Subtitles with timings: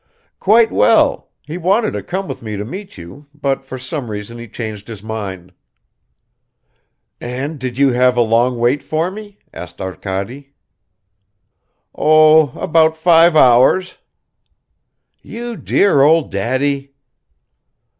[0.39, 1.29] "Quite well.
[1.43, 4.87] He wanted to come with me to meet you, but for some reason he changed
[4.87, 5.53] his mind."
[7.19, 10.55] "And did you have a long wait for me?" asked Arkady.
[11.93, 13.97] "Oh, about five hours."
[15.21, 16.95] "You dear old daddy!"